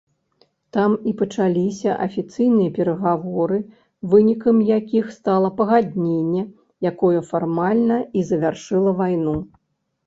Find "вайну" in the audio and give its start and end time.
9.03-9.39